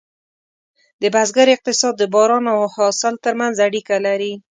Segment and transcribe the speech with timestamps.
[1.01, 4.33] د بزګر اقتصاد د باران او حاصل ترمنځ اړیکه لري.